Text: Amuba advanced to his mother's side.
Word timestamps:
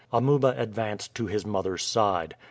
Amuba 0.11 0.55
advanced 0.57 1.13
to 1.13 1.27
his 1.27 1.45
mother's 1.45 1.83
side. 1.83 2.35